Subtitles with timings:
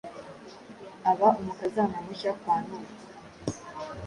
[1.09, 2.91] aba umukazana mushya kwa Nuwo.